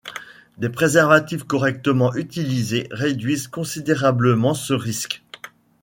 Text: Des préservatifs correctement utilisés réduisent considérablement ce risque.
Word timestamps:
Des 0.57 0.69
préservatifs 0.69 1.43
correctement 1.43 2.15
utilisés 2.15 2.87
réduisent 2.89 3.47
considérablement 3.47 4.55
ce 4.55 4.73
risque. 4.73 5.21